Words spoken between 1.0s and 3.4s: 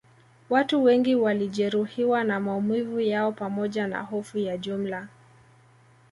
walijeruhiwa na maumivu yao